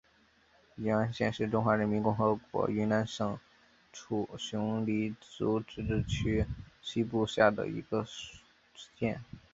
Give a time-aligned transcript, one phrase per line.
[0.77, 3.37] 姚安县是中华人民共和国云南省
[3.93, 6.01] 楚雄彝族自治
[6.41, 6.47] 州
[6.81, 8.03] 西部下属的一个
[8.97, 9.21] 县。